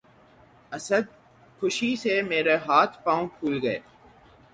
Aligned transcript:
اسد! 0.71 1.05
خوشی 1.57 1.91
سے 2.01 2.13
مرے 2.29 2.55
ہاتھ 2.65 2.95
پاؤں 3.03 3.27
پُھول 3.33 3.55
گئے 3.63 3.79